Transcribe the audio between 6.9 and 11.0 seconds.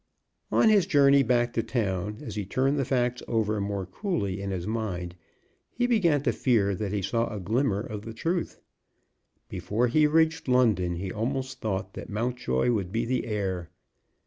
he saw a glimmer of the truth. Before he reached London